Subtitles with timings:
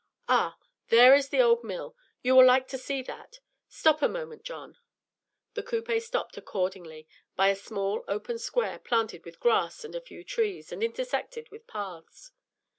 [0.27, 0.57] Ah!
[0.87, 3.37] there is the old Mill; you will like to see that.
[3.69, 4.79] Stop a moment, John."
[5.53, 10.23] The coupé stopped accordingly by a small open square, planted with grass and a few
[10.23, 12.31] trees, and intersected with paths.